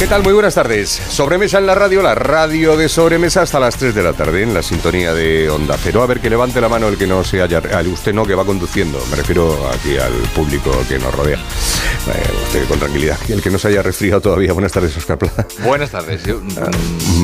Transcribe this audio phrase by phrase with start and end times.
[0.00, 0.22] ¿Qué tal?
[0.22, 0.88] Muy buenas tardes.
[0.88, 4.54] Sobremesa en la radio, la radio de sobremesa hasta las 3 de la tarde en
[4.54, 6.02] la sintonía de Onda Cero.
[6.02, 7.60] A ver, que levante la mano el que no se haya...
[7.92, 8.98] usted no, que va conduciendo.
[9.10, 11.36] Me refiero aquí al público que nos rodea.
[11.36, 13.18] Eh, usted con tranquilidad.
[13.28, 14.54] Y el que no se haya resfriado todavía.
[14.54, 15.46] Buenas tardes, Oscar Plaza.
[15.66, 16.22] Buenas tardes.
[16.56, 16.70] Ah,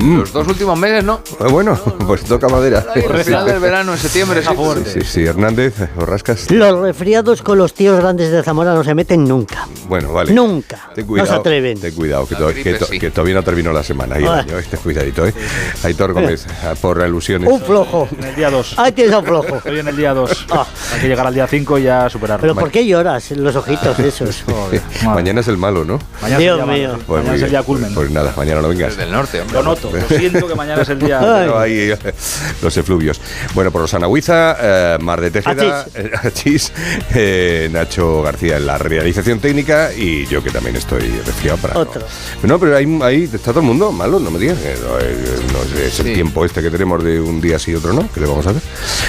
[0.03, 0.19] mm.
[0.19, 1.23] Los dos últimos meses, ¿no?
[1.41, 2.85] Ah, bueno, pues toca madera.
[2.95, 4.91] El final del verano, en septiembre, sí, fuerte.
[4.91, 6.51] Sí, sí, Hernández, Borrascas.
[6.51, 9.67] Los resfriados con los tíos grandes de Zamora no se meten nunca.
[9.89, 10.35] Bueno, vale.
[10.35, 10.91] Nunca.
[10.95, 11.81] no se atreven.
[11.81, 14.17] Ten cuidado, que, todavía que, todavía no terminó la semana.
[14.17, 14.25] Ahí,
[14.59, 15.35] este cuidadito, ¿eh?
[15.83, 16.47] Aitor Gómez,
[16.81, 17.51] por alusiones.
[17.51, 18.09] Un flojo.
[18.19, 18.75] En el día 2.
[18.79, 19.57] Ahí tienes un flojo.
[19.57, 20.47] Estoy en el día 2.
[20.51, 20.67] Ah.
[20.95, 22.43] Hay que llegar al día 5 y ya superarlo.
[22.43, 24.45] ¿Pero por qué lloras en los ojitos esos?
[25.05, 25.99] mañana es el malo, ¿no?
[26.23, 26.99] Mañana Dios es mío.
[27.07, 27.95] Pues mañana es el día culmen.
[27.95, 28.91] Pues nada, mañana no vengas.
[28.91, 29.57] Desde el norte, hombre.
[29.57, 29.91] Lo noto.
[29.93, 31.21] Lo siento que mañana es el día.
[31.21, 31.93] Pero ahí
[32.63, 33.21] los efluvios.
[33.55, 35.87] Bueno, por Rosana Huiza, eh, Mar de Tejeda,
[36.23, 36.73] Achis,
[37.15, 41.79] eh, Nacho García en la realización técnica y yo que también estoy resfriado para.
[41.79, 42.03] Otro.
[42.43, 44.59] No, pero ahí, ahí está todo el mundo malo, no me digas.
[44.83, 48.21] No, es el tiempo este que tenemos de un día sí y otro no, que
[48.21, 48.63] le vamos a ver.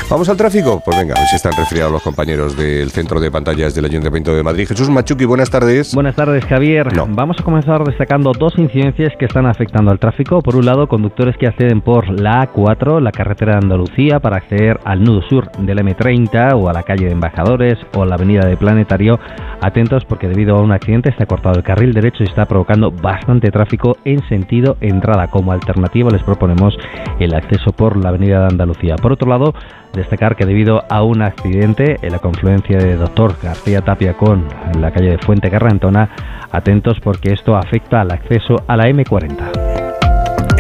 [0.10, 0.82] ¿Vamos al tráfico?
[0.84, 4.34] Pues venga, a ver si están resfriados los compañeros del centro de pantallas del Ayuntamiento
[4.34, 4.68] de Madrid.
[4.68, 5.94] Jesús Machuki, buenas tardes.
[5.94, 6.88] Buenas tardes, Javier.
[7.10, 10.42] Vamos a comenzar destacando dos incidencias que están afectando al tráfico.
[10.42, 14.80] Por un lado, conductores que acceden por la A4, la carretera de Andalucía, para acceder
[14.86, 18.46] al nudo sur del M30 o a la calle de Embajadores o a la avenida
[18.48, 19.20] de Planetario.
[19.62, 23.37] Atentos porque debido a un accidente está cortado el carril derecho y está provocando bastante
[23.40, 25.30] tráfico en sentido entrada.
[25.30, 26.78] Como alternativa les proponemos
[27.20, 28.96] el acceso por la avenida de Andalucía.
[28.96, 29.54] Por otro lado,
[29.94, 34.46] destacar que debido a un accidente en la confluencia de Doctor García Tapia con
[34.80, 36.10] la calle de Fuente Garrantona,
[36.52, 39.87] atentos porque esto afecta al acceso a la M40.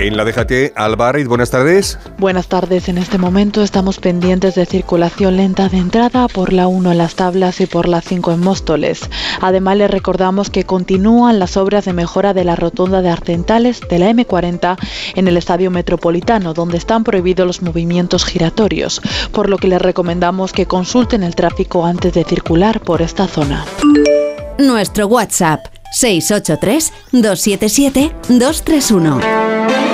[0.08, 2.00] En la DGT, Alvarez, buenas tardes.
[2.18, 2.88] Buenas tardes.
[2.88, 7.16] En este momento estamos pendientes de circulación lenta de entrada por la 1 en las
[7.16, 9.02] tablas y por la 5 en Móstoles.
[9.42, 14.00] Además, les recordamos que continúan las obras de mejora de la rotonda de Arcentales de
[14.00, 14.78] la M40
[15.16, 19.02] en el Estadio Metropolitano, donde están prohibidos los movimientos giratorios,
[19.34, 23.66] por lo que les recomendamos que consulten el tráfico antes de circular por esta zona.
[24.58, 29.87] Nuestro WhatsApp 683 277 231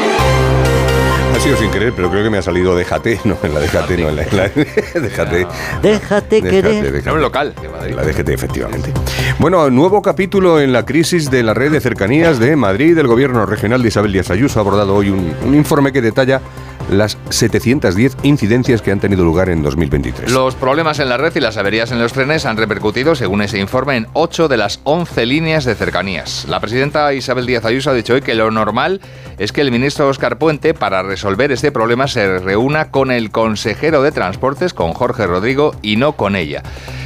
[1.39, 4.09] sido sin querer, pero creo que me ha salido Déjate, no, en la Déjate, no,
[4.09, 5.47] en la, Déjate.
[5.81, 7.05] Déjate querer.
[7.05, 7.53] Nombre local
[7.95, 8.93] La Déjate, efectivamente.
[9.39, 12.97] Bueno, nuevo capítulo en la crisis de la red de cercanías de Madrid.
[12.97, 16.41] El gobierno regional de Isabel Díaz Ayuso ha abordado hoy un, un informe que detalla
[16.89, 20.31] las 710 incidencias que han tenido lugar en 2023.
[20.31, 23.59] Los problemas en la red y las averías en los trenes han repercutido, según ese
[23.59, 26.45] informe, en 8 de las 11 líneas de cercanías.
[26.47, 29.01] La presidenta Isabel Díaz Ayuso ha dicho hoy que lo normal
[29.37, 34.01] es que el ministro Oscar Puente, para resolver este problema, se reúna con el consejero
[34.01, 36.63] de Transportes, con Jorge Rodrigo, y no con ella.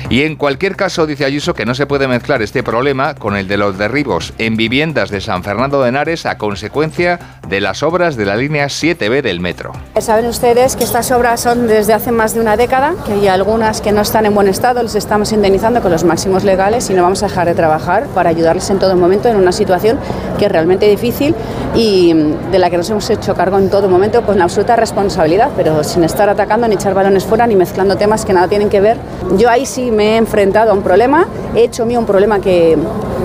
[0.10, 3.48] Y en cualquier caso, dice Ayuso que no se puede mezclar este problema con el
[3.48, 8.16] de los derribos en viviendas de San Fernando de Henares a consecuencia de las obras
[8.16, 9.67] de la línea 7B del metro.
[10.00, 13.82] Saben ustedes que estas obras son desde hace más de una década, que hay algunas
[13.82, 17.04] que no están en buen estado, les estamos indemnizando con los máximos legales y no
[17.04, 19.98] vamos a dejar de trabajar para ayudarles en todo momento en una situación
[20.38, 21.36] que es realmente difícil
[21.76, 22.14] y
[22.52, 26.04] de la que nos hemos hecho cargo en todo momento con absoluta responsabilidad, pero sin
[26.04, 28.98] estar atacando ni echar balones fuera ni mezclando temas que nada tienen que ver.
[29.38, 32.78] Yo ahí sí me he enfrentado a un problema, he hecho mío un problema que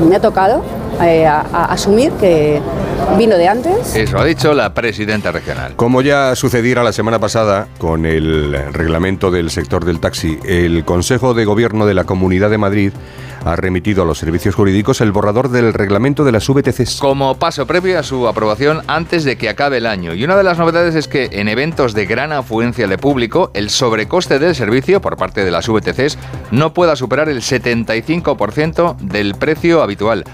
[0.08, 0.62] me ha tocado
[1.02, 2.60] eh, asumir, que
[3.18, 3.94] vino de antes.
[3.94, 5.74] Eso ha dicho la presidenta regional.
[5.76, 11.34] Como ya sucediera la semana pasada con el reglamento del sector del taxi, el Consejo
[11.34, 12.92] de Gobierno de la Comunidad de Madrid
[13.44, 16.98] ha remitido a los servicios jurídicos el borrador del reglamento de las VTCs.
[17.00, 20.14] Como paso previo a su aprobación antes de que acabe el año.
[20.14, 23.70] Y una de las novedades es que en eventos de gran afluencia de público, el
[23.70, 26.18] sobrecoste del servicio por parte de las VTCs
[26.50, 30.24] no pueda superar el 75% del precio habitual.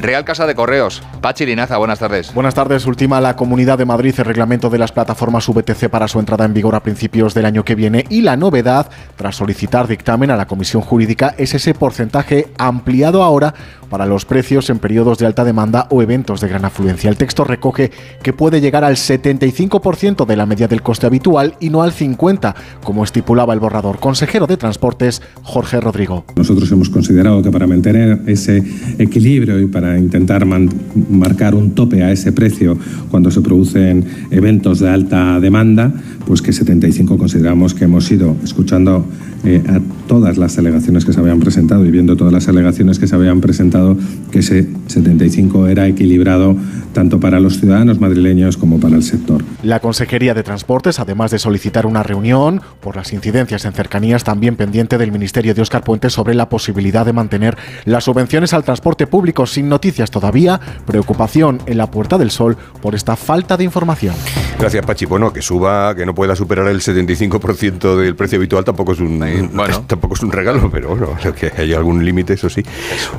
[0.00, 1.02] Real Casa de Correos.
[1.20, 2.32] Pachi Linaza, buenas tardes.
[2.32, 2.86] Buenas tardes.
[2.86, 6.54] Última la Comunidad de Madrid el reglamento de las plataformas VTC para su entrada en
[6.54, 10.46] vigor a principios del año que viene y la novedad, tras solicitar dictamen a la
[10.46, 13.54] Comisión Jurídica, es ese porcentaje ampliado ahora
[13.88, 17.10] para los precios en periodos de alta demanda o eventos de gran afluencia.
[17.10, 17.90] El texto recoge
[18.22, 22.54] que puede llegar al 75% de la media del coste habitual y no al 50%,
[22.84, 23.98] como estipulaba el borrador.
[23.98, 26.24] Consejero de Transportes, Jorge Rodrigo.
[26.36, 28.62] Nosotros hemos considerado que para mantener ese
[28.98, 32.76] equilibrio y para intentar marcar un tope a ese precio
[33.10, 35.92] cuando se producen eventos de alta demanda,
[36.26, 39.06] pues que 75 consideramos que hemos ido escuchando
[39.44, 43.06] eh, a todas las alegaciones que se habían presentado y viendo todas las alegaciones que
[43.06, 43.96] se habían presentado,
[44.32, 46.56] que ese 75 era equilibrado
[46.92, 49.44] tanto para los ciudadanos madrileños como para el sector.
[49.62, 54.56] La Consejería de Transportes, además de solicitar una reunión por las incidencias en cercanías, también
[54.56, 59.06] pendiente del Ministerio de Oscar Puente sobre la posibilidad de mantener las subvenciones al transporte
[59.06, 64.12] público sin noticias todavía, preocupación en la Puerta del Sol por esta falta de información.
[64.58, 65.06] Gracias, Pachi.
[65.06, 69.20] Bueno, que suba, que no pueda superar el 75% del precio habitual tampoco es un
[69.52, 69.84] bueno.
[69.86, 72.60] tampoco es un regalo, pero bueno, que hay algún límite, eso sí.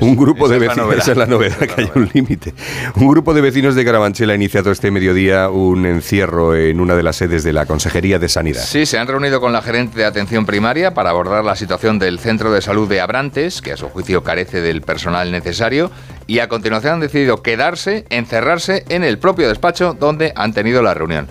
[0.02, 2.54] un grupo de vecinos, esa es la novedad, que hay un límite.
[2.98, 7.04] Un grupo de vecinos de Carabanchel ha iniciado este mediodía un encierro en una de
[7.04, 8.66] las sedes de la Consejería de Sanidad.
[8.66, 12.20] Sí, se han reunido con la gerente de atención primaria para abordar la situación del
[12.20, 15.90] Centro de Salud de Abrantes, que a su juicio carece del personal necesario,
[16.30, 20.94] y a continuación han decidido quedarse, encerrarse en el propio despacho donde han tenido la
[20.94, 21.28] reunión.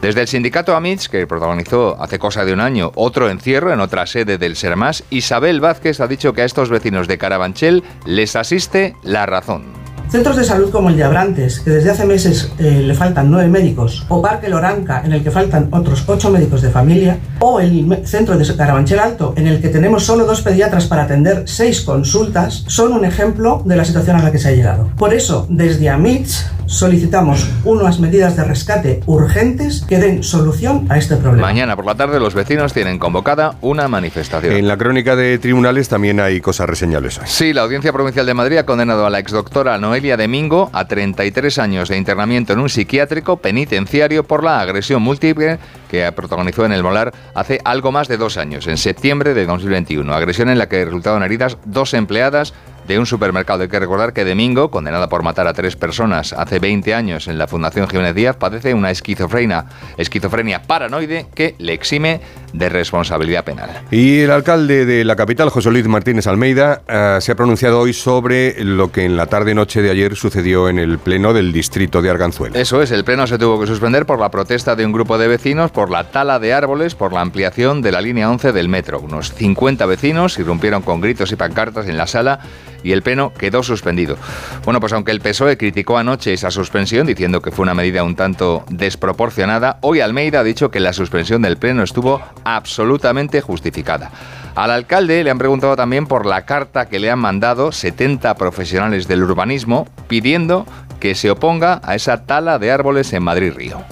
[0.00, 4.06] Desde el sindicato AMITS, que protagonizó hace cosa de un año otro encierro en otra
[4.06, 8.96] sede del Sermas, Isabel Vázquez ha dicho que a estos vecinos de Carabanchel les asiste
[9.02, 9.87] la razón.
[10.10, 13.48] Centros de salud como el de Abrantes, que desde hace meses eh, le faltan nueve
[13.48, 18.06] médicos, o Parque Loranca, en el que faltan otros ocho médicos de familia, o el
[18.06, 22.64] centro de Carabanchel Alto, en el que tenemos solo dos pediatras para atender seis consultas,
[22.68, 24.90] son un ejemplo de la situación a la que se ha llegado.
[24.96, 31.16] Por eso, desde AMITS solicitamos unas medidas de rescate urgentes que den solución a este
[31.16, 31.46] problema.
[31.46, 34.54] Mañana por la tarde los vecinos tienen convocada una manifestación.
[34.54, 37.20] En la crónica de tribunales también hay cosas reseñables.
[37.24, 41.58] Sí, la Audiencia Provincial de Madrid ha condenado a la exdoctora Noelia Domingo a 33
[41.58, 45.58] años de internamiento en un psiquiátrico penitenciario por la agresión múltiple
[45.90, 50.14] que protagonizó en el Molar hace algo más de dos años, en septiembre de 2021.
[50.14, 52.54] Agresión en la que resultaron heridas dos empleadas
[52.86, 53.62] de un supermercado.
[53.62, 57.36] Hay que recordar que Domingo, condenada por matar a tres personas hace 20 años en
[57.36, 59.66] la Fundación Jiménez Díaz, padece una esquizofrenia,
[59.96, 62.20] esquizofrenia paranoide que le exime
[62.52, 63.70] de responsabilidad penal.
[63.90, 67.92] Y el alcalde de la capital, José Luis Martínez Almeida, eh, se ha pronunciado hoy
[67.92, 72.10] sobre lo que en la tarde-noche de ayer sucedió en el pleno del distrito de
[72.10, 72.58] Arganzuela.
[72.58, 75.28] Eso es, el pleno se tuvo que suspender por la protesta de un grupo de
[75.28, 79.00] vecinos, por la tala de árboles, por la ampliación de la línea 11 del metro.
[79.00, 82.40] Unos 50 vecinos irrumpieron con gritos y pancartas en la sala
[82.82, 84.16] y el pleno quedó suspendido.
[84.64, 88.16] Bueno, pues aunque el PSOE criticó anoche esa suspensión diciendo que fue una medida un
[88.16, 94.10] tanto desproporcionada, hoy Almeida ha dicho que la suspensión del pleno estuvo absolutamente justificada.
[94.54, 99.06] Al alcalde le han preguntado también por la carta que le han mandado 70 profesionales
[99.06, 100.66] del urbanismo pidiendo
[100.98, 103.82] que se oponga a esa tala de árboles en Madrid Río.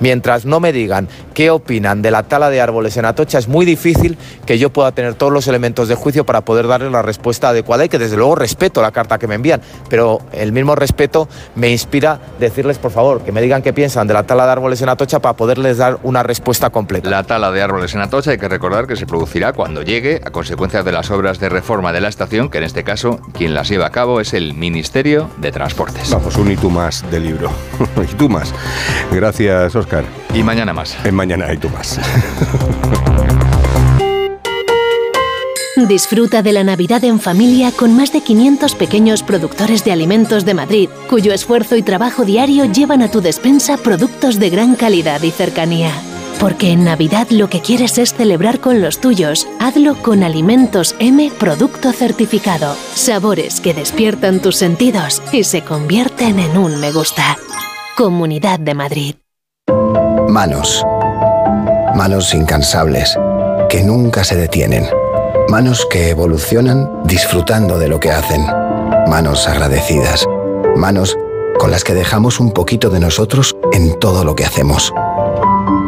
[0.00, 3.64] Mientras no me digan qué opinan de la tala de árboles en Atocha, es muy
[3.64, 7.48] difícil que yo pueda tener todos los elementos de juicio para poder darle la respuesta
[7.48, 11.28] adecuada y que desde luego respeto la carta que me envían, pero el mismo respeto
[11.54, 14.82] me inspira decirles, por favor, que me digan qué piensan de la tala de árboles
[14.82, 17.08] en Atocha para poderles dar una respuesta completa.
[17.08, 20.30] La tala de árboles en Atocha hay que recordar que se producirá cuando llegue a
[20.30, 23.68] consecuencia de las obras de reforma de la estación, que en este caso quien las
[23.68, 26.10] lleva a cabo es el Ministerio de Transportes.
[26.10, 27.50] Vamos, un y tú más de libro.
[28.10, 28.52] y tú más.
[29.12, 30.04] Gracias, Oscar.
[30.34, 30.96] Y mañana más.
[31.04, 32.00] En mañana y tú más.
[35.88, 40.54] Disfruta de la Navidad en familia con más de 500 pequeños productores de alimentos de
[40.54, 45.30] Madrid, cuyo esfuerzo y trabajo diario llevan a tu despensa productos de gran calidad y
[45.30, 45.92] cercanía.
[46.40, 49.48] Porque en Navidad lo que quieres es celebrar con los tuyos.
[49.58, 52.74] Hazlo con Alimentos M Producto Certificado.
[52.94, 57.38] Sabores que despiertan tus sentidos y se convierten en un me gusta.
[57.96, 59.14] Comunidad de Madrid.
[60.28, 60.84] Manos.
[61.94, 63.16] Manos incansables,
[63.70, 64.86] que nunca se detienen.
[65.48, 68.44] Manos que evolucionan disfrutando de lo que hacen.
[69.08, 70.26] Manos agradecidas.
[70.76, 71.16] Manos
[71.58, 74.92] con las que dejamos un poquito de nosotros en todo lo que hacemos.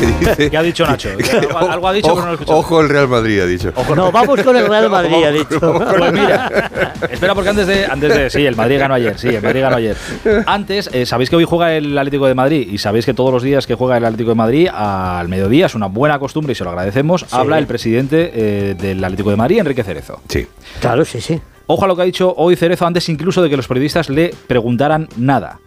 [0.00, 0.50] ¿Qué dice?
[0.50, 1.10] ¿Qué ha dicho Nacho?
[1.10, 2.58] Algo, algo ha dicho ojo, pero no lo he escuchado.
[2.58, 3.72] ojo el Real Madrid, ha dicho.
[3.94, 5.60] No, vamos con el Real Madrid, ha dicho.
[5.60, 6.70] Pues mira,
[7.10, 8.30] espera porque antes de, antes de...
[8.30, 9.96] Sí, el Madrid ganó ayer, sí, el Madrid ganó ayer.
[10.46, 13.42] Antes, eh, sabéis que hoy juega el Atlético de Madrid y sabéis que todos los
[13.42, 16.64] días que juega el Atlético de Madrid al mediodía, es una buena costumbre y se
[16.64, 20.20] lo agradecemos, habla el presidente eh, del Atlético de Madrid, Enrique Cerezo.
[20.28, 20.46] Sí.
[20.80, 21.40] Claro, sí, sí.
[21.66, 24.34] Ojo a lo que ha dicho hoy Cerezo antes incluso de que los periodistas le
[24.46, 25.60] preguntaran nada.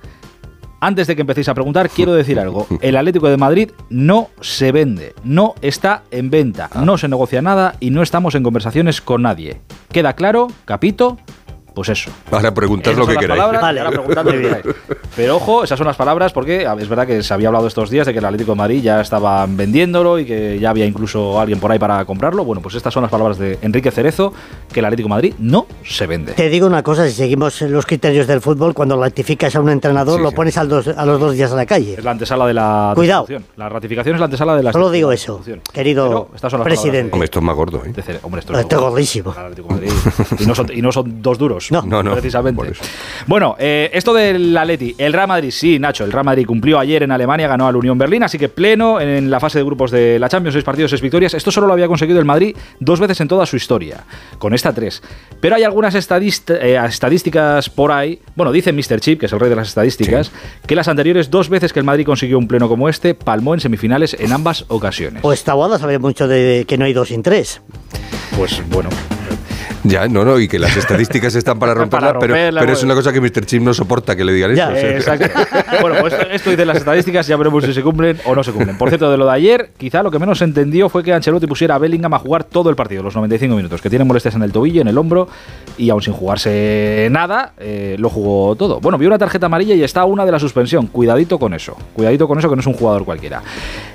[0.83, 2.67] Antes de que empecéis a preguntar, quiero decir algo.
[2.81, 7.75] El Atlético de Madrid no se vende, no está en venta, no se negocia nada
[7.79, 9.61] y no estamos en conversaciones con nadie.
[9.93, 10.49] ¿Queda claro?
[10.65, 11.19] Capito.
[11.73, 12.11] Pues eso.
[12.31, 13.41] Ahora preguntad Esas lo que queráis.
[13.41, 14.63] palabras, preguntad lo que queráis.
[15.15, 18.05] Pero ojo, esas son las palabras porque es verdad que se había hablado estos días
[18.05, 21.59] de que el Atlético de Madrid ya estaban vendiéndolo y que ya había incluso alguien
[21.59, 22.45] por ahí para comprarlo.
[22.45, 24.33] Bueno, pues estas son las palabras de Enrique Cerezo,
[24.71, 26.33] que el Atlético de Madrid no se vende.
[26.33, 30.17] Te digo una cosa, si seguimos los criterios del fútbol, cuando ratificas a un entrenador,
[30.17, 30.35] Sí, lo sí.
[30.35, 31.95] pones al dos- a los dos días a la calle.
[31.97, 33.25] Es la antesala de la Cuidado.
[33.57, 35.41] La ratificación es la antesala de la Solo digo eso,
[35.73, 37.13] querido Pero estas son las presidente.
[37.13, 37.91] Hombre, esto es más gordo, ¿eh?
[37.93, 39.33] de Hombre, esto Esto es gordísimo.
[39.33, 39.63] Para de
[40.45, 41.62] no son, y no son dos duros.
[41.71, 41.81] No.
[41.83, 42.73] No, no, Precisamente.
[43.27, 44.95] Bueno, eh, esto del Atleti.
[44.97, 46.03] El Real Madrid, sí, Nacho.
[46.03, 49.29] El Real Madrid cumplió ayer en Alemania, ganó al Unión Berlín, así que pleno en
[49.29, 51.33] la fase de grupos de la Champions, seis partidos, seis victorias.
[51.33, 54.03] Esto solo lo había conseguido el Madrid dos veces en toda su historia.
[54.37, 55.01] Con esta tres.
[55.39, 58.19] Pero hay algunas eh, estadísticas por ahí.
[58.35, 58.99] Bueno, dice Mr.
[58.99, 60.31] Chip, que es el rey de las estadísticas,
[60.65, 63.59] que las anteriores dos veces que el Madrid consiguió un pleno como este, palmó en
[63.59, 65.21] semifinales en ambas ocasiones.
[65.21, 67.61] Pues Taboada sabe mucho de que no hay dos sin tres.
[68.35, 68.89] Pues bueno.
[69.83, 72.79] Ya, no, no, y que las estadísticas están para romperla, Para pero, romperla, pero es
[72.79, 72.93] bueno.
[72.93, 73.45] una cosa que Mr.
[73.45, 74.97] Chip no soporta que le digan Ya, eso.
[74.97, 75.57] o sea, exacto.
[75.81, 78.51] bueno, pues esto, esto dice las estadísticas, ya veremos si se cumplen o no se
[78.51, 78.77] cumplen.
[78.77, 81.47] Por cierto, de lo de ayer, quizá lo que menos se entendió fue que Ancelotti
[81.47, 84.43] pusiera a Bellingham a jugar todo el partido, los 95 minutos, que tiene molestias en
[84.43, 85.27] el tobillo, en el hombro,
[85.77, 88.79] y aún sin jugarse nada, eh, lo jugó todo.
[88.79, 90.87] Bueno, vio una tarjeta amarilla y está una de la suspensión.
[90.87, 91.75] Cuidadito con eso.
[91.93, 93.41] Cuidadito con eso, que no es un jugador cualquiera.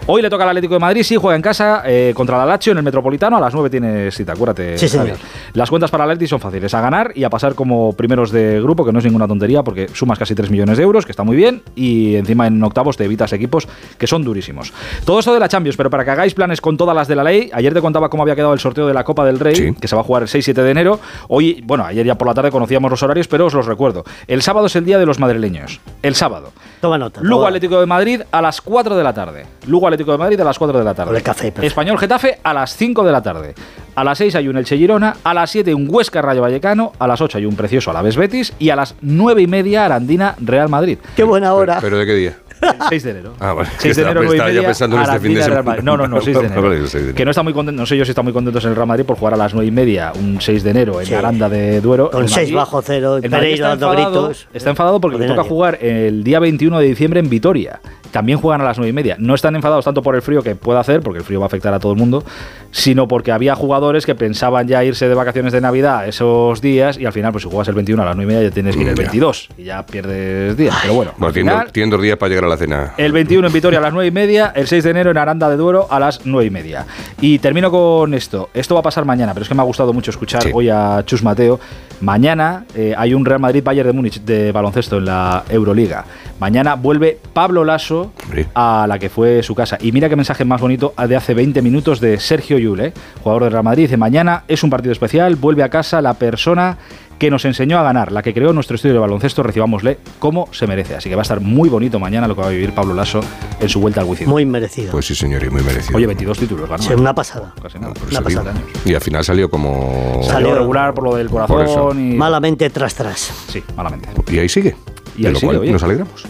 [0.07, 2.73] Hoy le toca al Atlético de Madrid, sí, juega en casa eh, contra la Lazio
[2.73, 3.37] en el Metropolitano.
[3.37, 4.77] A las 9 tiene cita, acuérdate.
[4.79, 5.17] Sí, señor.
[5.55, 8.61] Las cuentas para el Atleti son fáciles, a ganar y a pasar como primeros de
[8.61, 11.23] grupo, que no es ninguna tontería porque sumas casi 3 millones de euros, que está
[11.23, 14.73] muy bien, y encima en octavos te evitas equipos que son durísimos.
[15.05, 17.23] Todo esto de la Champions, pero para que hagáis planes con todas las de la
[17.25, 19.87] ley, ayer te contaba cómo había quedado el sorteo de la Copa del Rey, que
[19.89, 20.99] se va a jugar el 6-7 de enero.
[21.29, 24.05] Hoy, bueno, ayer ya por la tarde conocíamos los horarios, pero os los recuerdo.
[24.27, 25.81] El sábado es el día de los madrileños.
[26.03, 26.53] El sábado.
[26.81, 27.21] Toma nota.
[27.23, 29.47] Lugo toma- Atlético de Madrid a las 4 de la tarde.
[29.67, 31.09] Lugo Atlético de Madrid a las 4 de la tarde.
[31.11, 31.53] Con el café.
[31.63, 33.55] Español Getafe a las 5 de la tarde.
[33.99, 37.09] A las 6 hay un Elche Girona, a las 7 un Huesca Rayo Vallecano, a
[37.09, 40.69] las 8 hay un precioso Alavés Betis y a las 9 y media Arandina Real
[40.69, 40.99] Madrid.
[41.17, 41.79] Qué buena hora.
[41.81, 42.39] ¿Pero de qué día?
[42.63, 43.35] El 6 de enero.
[43.41, 43.69] Ah, vale.
[43.79, 45.77] 6 de Estaba- enero, 9 y estaba ya media, pensando en este fin de semana.
[45.83, 46.63] No, no, no, 6 de enero.
[46.63, 47.15] Vale, el 6 de enero.
[47.17, 48.87] Que no está muy contento, no sé yo si está muy contentos en el Real
[48.87, 51.15] Madrid por jugar a las 9 y media, un 6 de enero en Sí.
[51.15, 52.11] Aranda de Duero.
[52.11, 54.49] Con El seis Madrid- bajo cero, Pereira está dando enfadado- gritos.
[54.55, 57.81] Está enfadado porque le toca jugar el día 21 de diciembre en Vitoria.
[58.11, 59.17] También juegan a las 9 y media.
[59.19, 61.49] No están enfadados tanto por el frío que pueda hacer, porque el frío va a
[61.49, 62.25] afectar a todo el mundo,
[62.71, 67.07] sino porque había jugadores que pensaban ya irse de vacaciones de Navidad esos días y
[67.07, 68.83] al final, pues si juegas el 21 a las 9 y media, ya tienes que
[68.83, 69.03] ir el Ya.
[69.03, 70.77] 22 y ya pierdes días.
[70.83, 72.95] Pero bueno, Bueno, final, tienen dos días para llegar a la cena.
[72.97, 75.49] el 21 en Vitoria a las 9 y media, el 6 de enero en Aranda
[75.49, 76.87] de Duero a las 9 y media.
[77.21, 78.49] Y termino con esto.
[78.55, 80.51] Esto va a pasar mañana, pero es que me ha gustado mucho escuchar Sí.
[80.53, 81.61] hoy a Chus Mateo.
[82.01, 86.05] Mañana eh, hay un Real Madrid-Bayern de Múnich de baloncesto en la Euroliga.
[86.41, 88.47] Mañana vuelve Pablo Lasso Hombre.
[88.55, 89.77] a la que fue su casa.
[89.81, 92.93] Y mira qué mensaje más bonito de hace 20 minutos de Sergio Yul, eh,
[93.23, 93.85] jugador del Real Madrid.
[93.85, 96.79] Dice, mañana es un partido especial, vuelve a casa la persona
[97.19, 100.69] que nos enseñó a ganar, la que creó nuestro estudio de baloncesto, recibámosle como se
[100.69, 100.95] merece.
[100.95, 103.19] Así que va a estar muy bonito mañana lo que va a vivir Pablo Lasso
[103.59, 104.29] en su vuelta al Wizzing.
[104.29, 104.93] Muy merecido.
[104.93, 105.97] Pues sí, señor, y muy merecido.
[105.97, 106.81] Oye, 22 títulos, ganó.
[106.81, 107.53] Sí, una pasada.
[107.61, 107.95] Casi nada.
[107.95, 108.45] Por una eso digo.
[108.45, 108.63] pasada.
[108.85, 110.21] Y al final salió como...
[110.23, 112.15] Salió Salió- regular por lo del corazón y...
[112.15, 113.33] Malamente tras tras.
[113.49, 114.11] Sí, malamente.
[114.31, 114.77] Y ahí sigue.
[115.19, 115.73] Y de lo cual oye.
[115.73, 116.25] nos alegramos.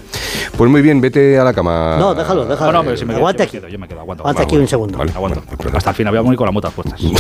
[0.57, 1.97] Pues muy bien, vete a la cama.
[1.99, 2.73] No, déjalo, déjalo.
[2.73, 3.59] No, no, pero si me Aguanta yo me aquí.
[3.59, 4.23] quedo, yo me quedo, aguanto.
[4.25, 4.99] Aguanta aquí un segundo.
[4.99, 5.41] Vale, Aguanto.
[5.43, 5.77] bueno, perdón.
[5.77, 7.01] Hasta el final, voy a morir con las motas puestas.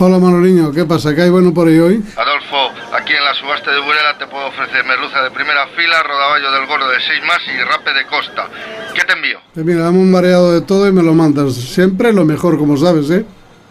[0.00, 1.12] Hola Manoliño, ¿qué pasa?
[1.12, 2.00] ¿Qué hay bueno por ahí hoy?
[2.16, 6.52] Adolfo, aquí en la subasta de Burela te puedo ofrecer merluza de primera fila, rodaballo
[6.52, 8.46] del gordo de 6 más y rape de costa.
[8.94, 9.38] ¿Qué te envío?
[9.56, 11.52] Eh, mira, dame un mareado de todo y me lo mandas.
[11.54, 13.24] Siempre lo mejor, como sabes, ¿eh?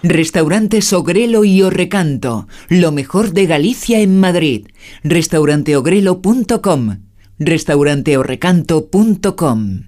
[0.03, 4.67] Restaurantes Ogrelo y Orrecanto, lo mejor de Galicia en Madrid.
[5.03, 6.97] Restauranteogrelo.com.
[7.39, 9.87] Restauranteorrecanto.com.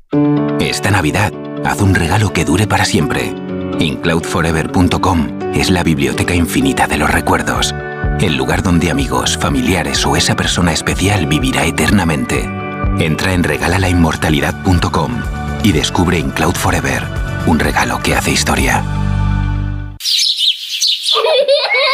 [0.60, 3.34] Esta Navidad, haz un regalo que dure para siempre.
[3.80, 7.76] Incloudforever.com es la biblioteca infinita de los recuerdos.
[8.20, 12.50] El lugar donde amigos, familiares o esa persona especial vivirá eternamente.
[13.00, 15.12] Entra en regalalainmortalidad.com
[15.64, 17.04] y descubre Incloud Forever,
[17.48, 18.84] un regalo que hace historia.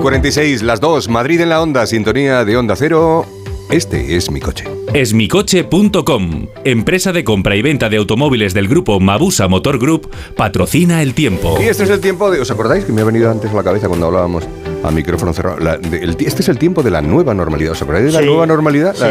[0.00, 3.26] Y 46, las 2, Madrid en la onda, sintonía de onda cero.
[3.70, 4.79] Este es mi coche.
[4.92, 11.14] Esmicoche.com, empresa de compra y venta de automóviles del grupo Mabusa Motor Group, patrocina el
[11.14, 11.56] tiempo.
[11.60, 12.40] Y este es el tiempo de.
[12.40, 14.44] ¿Os acordáis que me ha venido antes a la cabeza cuando hablábamos
[14.82, 15.58] a micrófono cerrado?
[15.60, 17.72] La- de- el- este es el tiempo de la nueva normalidad.
[17.72, 18.96] ¿Os acordáis de la Sí, nueva normalidad?
[18.98, 19.10] La-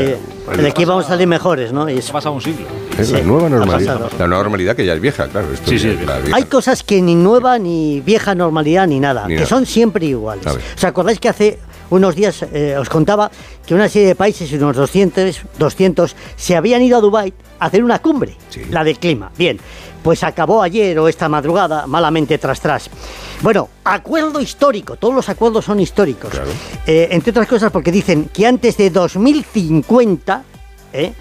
[0.55, 1.89] Sí, de aquí vamos a salir mejores, ¿no?
[1.89, 2.65] Y Ha pasado un siglo.
[2.97, 4.01] es la Sí, nueva normalidad.
[4.19, 5.47] La nueva normalidad que ya es vieja, claro.
[5.53, 6.35] Esto Sí, sí, es la vieja.
[6.35, 9.47] Hay cosas que ni nueva ni vieja normalidad ni nada, Ni que nada.
[9.47, 10.45] son siempre iguales.
[10.45, 13.31] ¿Os acordáis que hace unos días eh, os contaba
[13.65, 17.83] que una serie de países, unos 200, 200, se habían ido a Dubái a hacer
[17.83, 18.35] una cumbre,
[18.69, 19.31] la del clima?
[19.37, 19.59] Bien,
[20.03, 22.89] pues acabó ayer o esta madrugada malamente tras tras.
[23.41, 26.31] Bueno, acuerdo histórico, todos los acuerdos son históricos.
[26.85, 30.43] Eh, entre otras cosas porque dicen que antes de 2050...
[30.93, 31.13] ¿eh?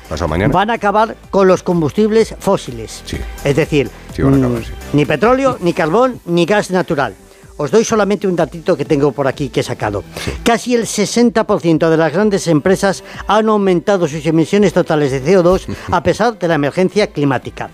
[0.52, 3.02] Van a acabar con los combustibles fósiles.
[3.44, 7.14] Es decir, Sí, a acabar, mm, ni petróleo, ni carbón, ni gas natural.
[7.58, 10.04] Os doy solamente un datito que tengo por aquí que he sacado.
[10.44, 16.02] Casi el 60% de las grandes empresas han aumentado sus emisiones totales de CO2 a
[16.02, 17.68] pesar de la emergencia climática.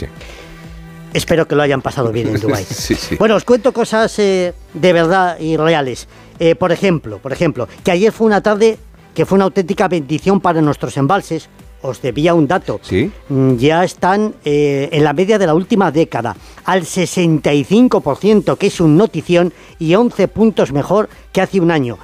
[1.13, 2.65] Espero que lo hayan pasado bien en Dubái.
[2.69, 3.17] Sí, sí.
[3.17, 6.09] Bueno, os cuento cosas eh, de verdad y reales.
[6.41, 8.79] Eh, por ejemplo, por ejemplo, que ayer fue una tarde
[9.15, 11.49] que fue una auténtica bendición para nuestros embalses.
[11.85, 12.81] Os debía un dato.
[12.81, 13.13] Sí.
[13.29, 18.81] Mm, Ya están eh, en la media de la última década, al 65%, que es
[18.81, 21.99] un notición, y 11 puntos mejor que hace un año.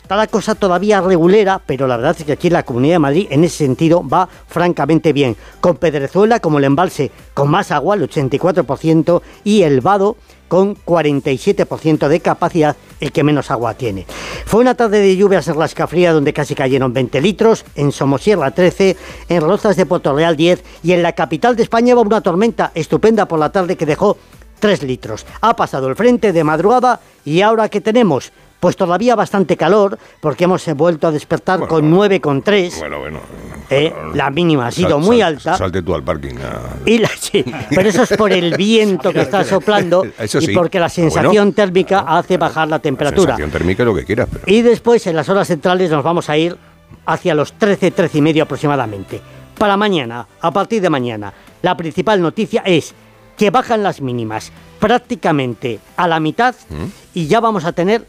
[0.00, 3.26] Está la cosa todavía regulera, pero la verdad es que aquí la Comunidad de Madrid
[3.30, 5.34] en ese sentido va francamente bien.
[5.60, 10.16] Con Pedrezuela como el embalse con más agua, el 84%, y el Vado
[10.48, 14.06] con 47% de capacidad, el que menos agua tiene.
[14.46, 18.50] Fue una tarde de lluvias en Las Cafrías donde casi cayeron 20 litros, en Somosierra
[18.50, 18.96] 13,
[19.28, 22.70] en Rozas de Puerto Real 10 y en la capital de España hubo una tormenta
[22.74, 24.16] estupenda por la tarde que dejó
[24.60, 25.26] 3 litros.
[25.40, 28.32] Ha pasado el frente de madrugada y ahora que tenemos
[28.64, 32.78] pues todavía bastante calor porque hemos vuelto a despertar con 9,3.
[32.78, 33.20] Bueno, bueno.
[33.68, 35.58] Eh, la mínima ha sido Sal- muy sal- alta.
[35.58, 36.36] Salte tú al parking.
[36.36, 40.54] a- Y la- sí, pero eso es por el viento que está soplando Eso y
[40.54, 41.10] porque la Ah, bueno.
[41.10, 43.36] sensación térmica hace bajar la temperatura.
[43.36, 44.44] Sensación térmica lo que quieras, pero.
[44.46, 46.56] Y después, en las horas centrales, nos vamos a ir
[47.04, 49.20] hacia los 13, 13 y medio aproximadamente.
[49.58, 52.94] Para mañana, a partir de mañana, la principal noticia es
[53.36, 56.84] que bajan las mínimas prácticamente a la mitad ¿Mm?
[57.12, 58.06] y ya vamos a tener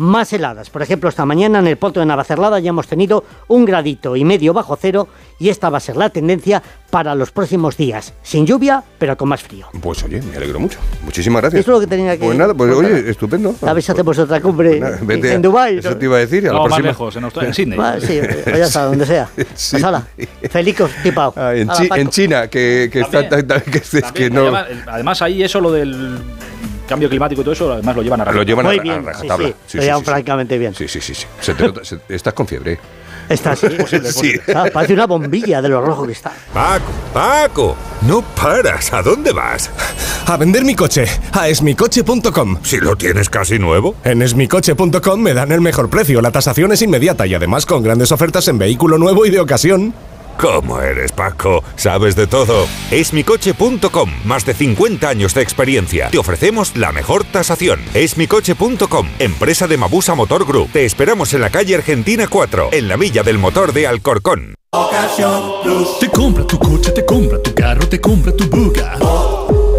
[0.00, 0.70] más heladas.
[0.70, 4.24] Por ejemplo, esta mañana en el puerto de Navacerrada ya hemos tenido un gradito y
[4.24, 5.08] medio bajo cero
[5.38, 8.14] y esta va a ser la tendencia para los próximos días.
[8.22, 9.66] Sin lluvia, pero con más frío.
[9.80, 10.78] Pues oye, me alegro mucho.
[11.04, 11.60] Muchísimas gracias.
[11.60, 12.92] Eso es lo que tenía que Pues nada, pues contar.
[12.92, 13.54] oye, estupendo.
[13.64, 15.78] A ver si hacemos otra cumbre Nada, en- vete en a- Dubái.
[15.78, 16.44] Eso te iba a decir.
[16.48, 17.78] A la No, más próxima- lejos, en Australia, en Sydney.
[17.80, 19.28] Ah, sí, o ya está, donde sea.
[19.54, 19.70] Sí.
[19.72, 20.06] Pues hala,
[20.50, 21.32] Felicos, tipao.
[21.36, 22.00] Ah, en, Hala, Chi- Paco.
[22.00, 23.28] en China, que, que está.
[23.28, 24.56] que, es que También, no.
[24.86, 26.18] además, ahí eso lo del
[26.90, 29.00] cambio climático y todo eso, además lo llevan a Lo llevan Muy a, bien, a
[29.00, 29.48] sí, rajatabla.
[29.48, 30.10] sí, Sí, lo sí, llevan sí, sí.
[30.10, 30.74] francamente bien.
[30.74, 31.14] Sí, sí, sí.
[31.14, 31.26] sí.
[31.40, 32.78] Se te nota- se- estás con fiebre.
[33.28, 33.68] Está así.
[34.12, 34.34] Sí.
[34.54, 36.32] Ah, parece una bombilla de lo rojo que está.
[36.52, 38.92] Paco, Paco, no paras.
[38.92, 39.70] ¿A dónde vas?
[40.26, 42.58] A vender mi coche, a esmicoche.com.
[42.64, 43.94] Si lo tienes casi nuevo.
[44.04, 48.10] En esmicoche.com me dan el mejor precio, la tasación es inmediata y además con grandes
[48.10, 49.94] ofertas en vehículo nuevo y de ocasión.
[50.40, 51.62] ¿Cómo eres, Paco?
[51.76, 52.66] Sabes de todo.
[52.90, 56.08] Esmicoche.com, más de 50 años de experiencia.
[56.10, 57.80] Te ofrecemos la mejor tasación.
[57.92, 60.72] Esmicoche.com, empresa de Mabusa Motor Group.
[60.72, 64.54] Te esperamos en la calle Argentina 4, en la Villa del Motor de Alcorcón.
[66.00, 69.59] Te compra tu coche, te compra tu carro, te compra tu buga.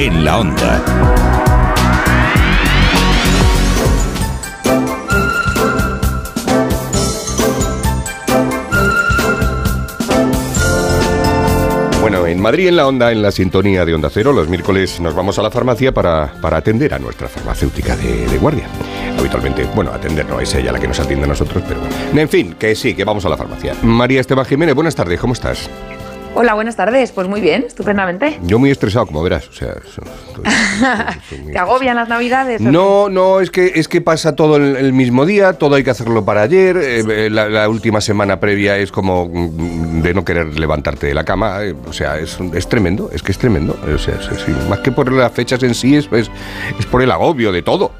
[0.00, 0.82] en la onda.
[12.00, 15.14] Bueno, en Madrid en la onda, en la sintonía de Onda Cero, los miércoles nos
[15.14, 18.68] vamos a la farmacia para, para atender a nuestra farmacéutica de, de guardia.
[19.18, 21.94] Habitualmente, bueno, atender no es ella la que nos atiende a nosotros, pero bueno.
[22.18, 23.74] En fin, que sí, que vamos a la farmacia.
[23.82, 25.68] María Esteban Jiménez, buenas tardes, ¿cómo estás?
[26.34, 27.12] Hola, buenas tardes.
[27.12, 28.38] Pues muy bien, estupendamente.
[28.44, 29.48] Yo muy estresado, como verás.
[29.48, 29.74] O sea,
[31.52, 32.60] ¿Te agobian las navidades?
[32.60, 35.90] no, no, es que es que pasa todo el, el mismo día, todo hay que
[35.90, 36.76] hacerlo para ayer.
[36.78, 41.24] eh, eh, la, la última semana previa es como de no querer levantarte de la
[41.24, 41.62] cama.
[41.64, 43.76] eh, o sea, es, es tremendo, es que es tremendo.
[43.92, 47.10] O sea, es- es- más que por las fechas en sí, es, es por el
[47.10, 47.90] agobio de todo.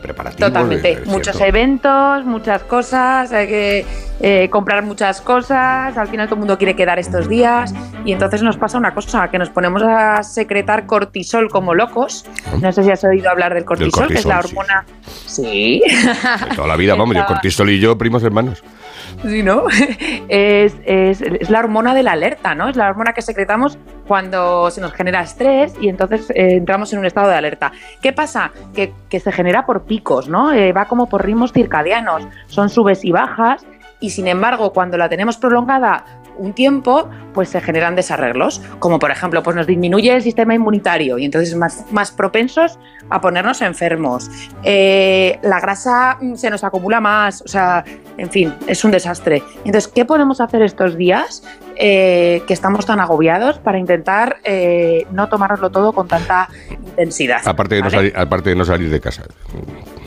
[0.00, 0.48] Preparativos.
[0.52, 0.88] Totalmente.
[0.88, 3.86] de- de Muchos cierto- eventos, muchas cosas, hay que
[4.20, 7.72] eh, comprar muchas cosas, al final todo el mundo quiere quedar estos días
[8.04, 12.26] y entonces nos pasa una cosa, que nos ponemos a secretar cortisol como locos.
[12.60, 14.48] No sé si has oído hablar del cortisol, que es la sí.
[14.48, 14.84] hormona...
[15.26, 15.82] Sí.
[16.48, 18.62] de Toda la vida, vamos, yo cortisol y yo, primos hermanos.
[19.22, 19.64] Sí, ¿no?
[20.28, 22.68] Es, es- la hormona de la alerta, ¿no?
[22.68, 27.00] Es la hormona que secretamos cuando se nos genera estrés y entonces eh, entramos en
[27.00, 27.72] un estado de alerta.
[28.00, 28.52] ¿Qué pasa?
[28.74, 30.52] Que, que se genera por picos, ¿no?
[30.52, 33.66] Eh, va como por ritmos circadianos, son subes y bajas
[33.98, 36.04] y sin embargo cuando la tenemos prolongada
[36.40, 41.18] un tiempo, pues se generan desarreglos, como por ejemplo, pues nos disminuye el sistema inmunitario
[41.18, 42.78] y entonces más, más propensos
[43.10, 44.30] a ponernos enfermos.
[44.62, 47.84] Eh, la grasa mm, se nos acumula más, o sea,
[48.16, 49.42] en fin, es un desastre.
[49.64, 51.42] Entonces, ¿qué podemos hacer estos días
[51.76, 57.42] eh, que estamos tan agobiados para intentar eh, no tomárnoslo todo con tanta intensidad?
[57.44, 57.96] Aparte de, no ¿vale?
[57.96, 59.24] salir, aparte de no salir de casa.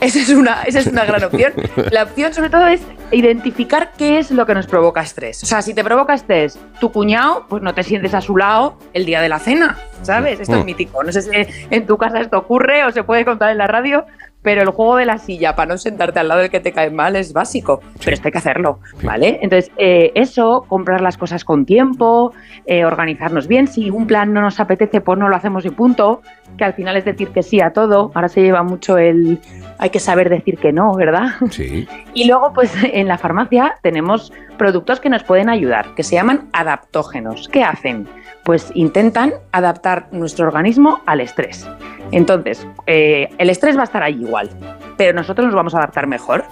[0.00, 1.52] Esa es, una, esa es una gran opción.
[1.90, 5.42] La opción, sobre todo, es identificar qué es lo que nos provoca estrés.
[5.42, 8.78] O sea, si te provoca estrés tu cuñado, pues no te sientes a su lado
[8.92, 10.40] el día de la cena, ¿sabes?
[10.40, 10.66] Esto es Mm.
[10.66, 11.02] mítico.
[11.02, 11.30] No sé si
[11.70, 14.04] en tu casa esto ocurre o se puede contar en la radio,
[14.44, 16.90] pero el juego de la silla para no sentarte al lado del que te cae
[16.90, 19.38] mal es básico, pero esto hay que hacerlo, ¿vale?
[19.42, 22.32] Entonces, eh, eso, comprar las cosas con tiempo,
[22.66, 26.20] eh, organizarnos bien, si un plan no nos apetece, pues no lo hacemos y punto,
[26.58, 29.40] que al final es decir que sí a todo, ahora se lleva mucho el
[29.78, 31.32] hay que saber decir que no, ¿verdad?
[31.50, 31.88] Sí.
[32.14, 36.48] Y luego, pues en la farmacia tenemos productos que nos pueden ayudar, que se llaman
[36.52, 37.48] adaptógenos.
[37.48, 38.06] ¿Qué hacen?
[38.44, 41.66] Pues intentan adaptar nuestro organismo al estrés.
[42.10, 44.50] Entonces, eh, el estrés va a estar ahí igual,
[44.96, 46.44] pero nosotros nos vamos a adaptar mejor.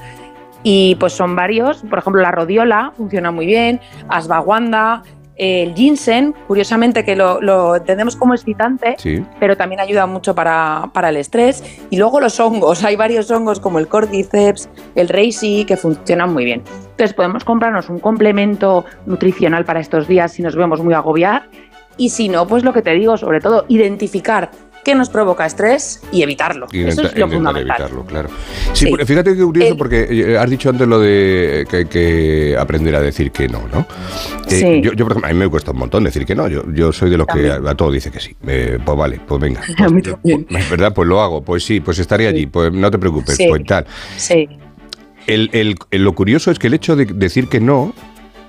[0.64, 5.02] Y pues son varios, por ejemplo, la rodiola funciona muy bien, asbaguanda,
[5.36, 9.24] el ginseng, curiosamente que lo, lo entendemos como excitante, Sí.
[9.40, 11.64] pero también ayuda mucho para, para el estrés.
[11.90, 16.44] Y luego los hongos, hay varios hongos como el cordyceps, el reishi, que funcionan muy
[16.44, 16.62] bien.
[16.92, 21.48] Entonces podemos comprarnos un complemento nutricional para estos días si nos vemos muy agobiar.
[21.96, 24.50] Y si no, pues lo que te digo, sobre todo, identificar
[24.84, 26.66] qué nos provoca estrés y evitarlo.
[26.72, 27.76] Eso es lo fundamental.
[27.82, 28.28] evitarlo, claro.
[28.72, 29.04] Sí, Sí.
[29.06, 32.96] fíjate que curioso El- porque eh, has dicho antes lo de que hay que aprender
[32.96, 33.86] a decir que no, ¿no?
[34.48, 34.80] Eh, Sí.
[34.82, 36.48] yo, yo, por ejemplo, a mí me cuesta un montón decir que no.
[36.48, 38.34] Yo, yo soy de los que a, a todo dice que sí.
[38.44, 39.60] Eh, pues vale, pues venga.
[39.78, 40.46] A mí también.
[40.50, 41.42] Es verdad, pues lo hago.
[41.42, 42.46] Pues sí, pues estaré allí.
[42.46, 43.46] Pues no te preocupes, Sí.
[43.48, 43.86] pues tal.
[44.16, 44.48] Sí.
[45.28, 47.94] El, el- el- lo curioso es que el hecho de decir que no,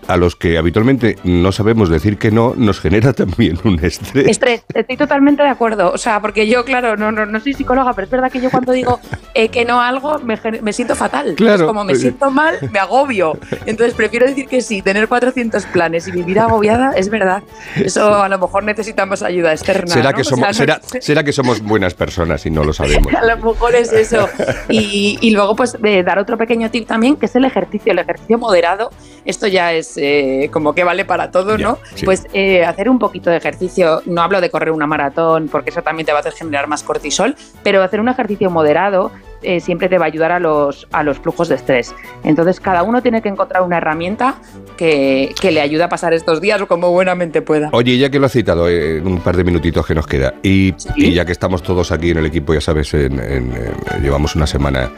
[0.08, 4.28] a los que habitualmente no sabemos decir que no, nos genera también un estrés.
[4.28, 5.92] Estrés, estoy totalmente de acuerdo.
[5.92, 8.50] O sea, porque yo, claro, no, no, no soy psicóloga, pero es verdad que yo
[8.52, 9.00] cuando digo
[9.34, 11.34] eh, que no a algo me, me siento fatal.
[11.36, 11.64] Claro.
[11.64, 13.38] Es como me siento mal, me agobio.
[13.66, 17.44] Entonces prefiero decir que sí, tener 400 planes y vivir agobiada, es verdad.
[17.76, 19.94] Eso a lo mejor necesitamos ayuda externa.
[19.94, 20.16] Será, ¿no?
[20.16, 23.14] que O somos, sea, será, no- será que somos buenas personas y no lo sabemos.
[23.24, 24.28] A lo mejor es eso.
[24.70, 28.00] Y, y luego, pues, eh, dar otro pequeño tip también, que es el ejercicio, el
[28.00, 28.90] ejercicio moderado.
[29.26, 31.78] Esto ya es eh, como que vale para todo, ¿no?
[31.96, 32.06] sí.
[32.06, 34.02] Pues eh, hacer un poquito de ejercicio.
[34.06, 36.84] No hablo de correr una maratón, porque eso también te va a hacer generar más
[36.84, 41.04] cortisol, pero hacer un ejercicio moderado eh, siempre te va a ayudar a los, a
[41.04, 41.94] los flujos de estrés.
[42.24, 44.36] Entonces, cada uno tiene que encontrar una herramienta
[44.78, 47.70] que, que le ayude a pasar estos días o como buenamente pueda.
[47.74, 50.34] Oye, ya que lo has citado eh, en un par de minutitos que nos queda,
[50.44, 53.72] y, y ya que estamos todos aquí en el equipo, ya sabes, en- en, eh,
[54.02, 54.90] llevamos una semana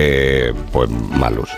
[0.00, 1.50] eh, pues malos,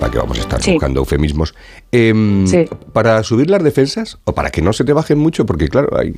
[0.00, 0.72] para que vamos a estar Sí.
[0.72, 1.54] buscando eufemismos,
[1.92, 2.64] Em, Sí.
[2.92, 6.12] para subir las defensas o para que no se te bajen mucho, porque claro, hay...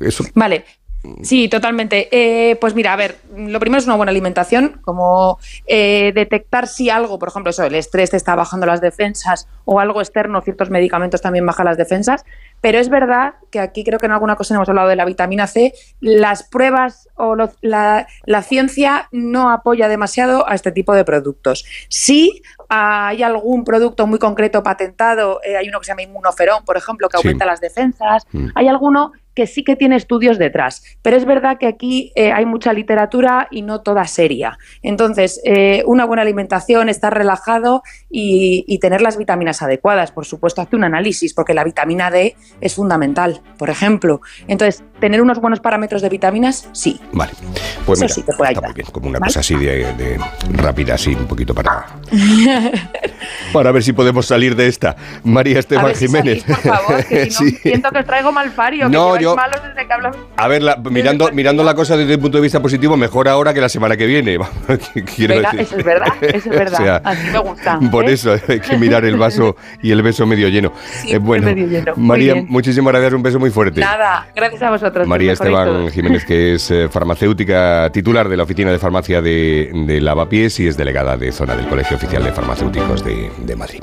[0.00, 0.64] Eso, Vale.
[1.22, 2.08] Sí, totalmente.
[2.12, 6.90] Eh, pues mira, a ver, lo primero es una buena alimentación, como eh, detectar si
[6.90, 10.70] algo, por ejemplo, eso, el estrés te está bajando las defensas o algo externo, ciertos
[10.70, 12.24] medicamentos también bajan las defensas,
[12.60, 15.48] pero es verdad que aquí creo que en alguna cosa hemos hablado de la vitamina
[15.48, 21.04] C, las pruebas o lo- la, la ciencia no apoya demasiado a este tipo de
[21.04, 21.64] productos.
[21.88, 26.76] Sí hay algún producto muy concreto patentado, eh, hay uno que se llama inmunoferón, por
[26.76, 27.26] ejemplo, que Sí.
[27.26, 28.48] aumenta las defensas, Mm.
[28.54, 32.44] hay alguno que sí que tiene estudios detrás, pero es verdad que aquí eh, hay
[32.46, 34.58] mucha literatura y no toda seria.
[34.82, 40.12] Entonces, eh, una buena alimentación, estar relajado y, y tener las vitaminas adecuadas.
[40.12, 44.20] Por supuesto, hace un análisis, porque la vitamina D es fundamental, por ejemplo.
[44.48, 47.00] Entonces, tener unos buenos parámetros de vitaminas, sí.
[47.12, 47.32] vale.
[47.86, 49.30] Pues Eso mira, sí te puede está muy bien, como una ¿Vale?
[49.30, 50.18] cosa así de, de
[50.52, 51.86] rápida, así, un poquito para,
[53.52, 54.96] para ver si podemos salir de esta.
[55.24, 56.42] María Esteban si Jiménez.
[56.42, 57.56] salís, por favor, que si no, Sí.
[57.62, 60.18] siento que os traigo mal fario, que No, yo- malos desde que hablamos.
[60.36, 63.54] A ver, la- mirando, mirando la cosa desde el punto de vista positivo, mejor ahora
[63.54, 64.38] que la semana que viene.
[65.16, 65.60] Quiero Venga, decir.
[65.60, 66.80] eso es verdad, eso es verdad.
[66.80, 67.78] O sea, Así me gusta.
[67.90, 68.12] Por ¿eh?
[68.12, 70.72] eso hay que mirar el vaso y el beso medio lleno.
[70.84, 71.92] Siempre Eh, bueno, medio lleno.
[71.96, 72.46] María, bien.
[72.48, 73.80] muchísimas gracias, un beso muy fuerte.
[73.80, 75.06] Nada, gracias a vosotros.
[75.06, 75.90] María Esteban.
[75.90, 80.68] Jiménez, que es eh, farmacéutica titular de la Oficina de Farmacia de, de Lavapiés y
[80.68, 83.80] es delegada de zona del Colegio Oficial de Farmacéuticos de, de Madrid.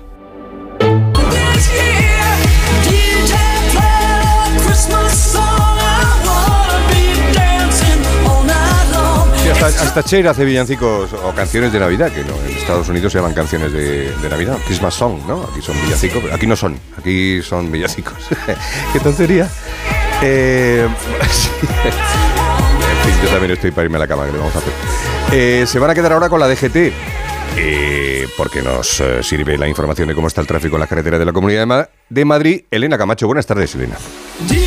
[9.70, 13.34] Hasta, Cher hace villancicos o canciones de Navidad, que no, en Estados Unidos se llaman
[13.34, 14.58] canciones de, Navidad.
[14.66, 15.44] Christmas song, ¿no?
[15.52, 18.14] Aquí son villancicos, aquí no son, aquí son villancicos.
[18.94, 19.50] Qué tontería.
[20.22, 20.88] Eh.
[22.92, 24.74] En fin, yo también estoy para irme a la cama, que le vamos a hacer?
[25.32, 26.92] Eh, se van a quedar ahora con la DGT.
[27.58, 31.26] eh, porque nos sirve la información de cómo está el tráfico en las carreteras de
[31.26, 32.62] la Comunidad de, Ma- de Madrid.
[32.72, 33.98] Elena Camacho, buenas tardes, Elena.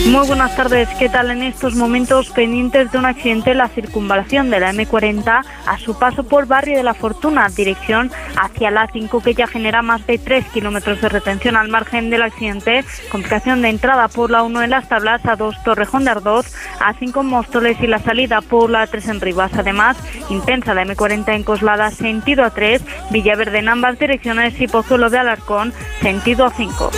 [0.06, 4.50] Muy buenas tardes, ¿qué tal en estos momentos pendientes de un accidente en la circunvalación
[4.50, 9.22] de la M40 a su paso por Barrio de la Fortuna, dirección hacia la 5
[9.22, 13.70] que ya genera más de 3 kilómetros de retención al margen del accidente, complicación de
[13.70, 17.78] entrada por la 1 en las tablas, a 2 Torrejón de Ardoz, a 5 Móstoles
[17.80, 19.52] y la salida por la 3 en Rivas.
[19.54, 19.96] Además,
[20.28, 25.72] intensa la M40 en Coslada, sentido A3, Villaverde en ambas direcciones y Pozuelo de Alarcón,
[26.02, 26.90] sentido A5.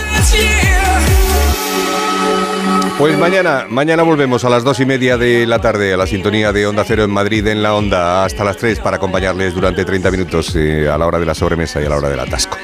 [2.97, 6.53] Pues mañana, mañana volvemos a las dos y media de la tarde a la sintonía
[6.53, 10.11] de Onda Cero en Madrid en la Onda hasta las 3 para acompañarles durante 30
[10.11, 12.57] minutos eh, a la hora de la sobremesa y a la hora del atasco.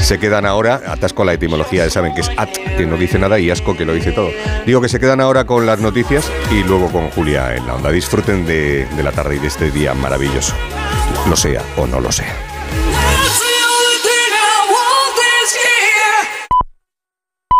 [0.00, 3.38] Se quedan ahora, atasco la etimología, ya saben que es at, que no dice nada,
[3.38, 4.30] y asco, que lo dice todo.
[4.64, 7.90] Digo que se quedan ahora con las noticias y luego con Julia en la Onda.
[7.90, 10.54] Disfruten de la tarde y de este día maravilloso,
[11.28, 12.55] lo sea o no lo sea.